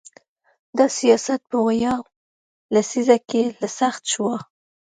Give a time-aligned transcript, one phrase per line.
[0.77, 2.01] دا سیاست په ویاو
[2.73, 4.27] لسیزه کې لا سخت شو.